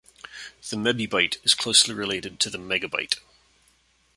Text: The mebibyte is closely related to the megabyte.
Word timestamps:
The 0.67 0.77
mebibyte 0.77 1.37
is 1.43 1.53
closely 1.53 1.93
related 1.93 2.39
to 2.39 2.49
the 2.49 2.57
megabyte. 2.57 3.19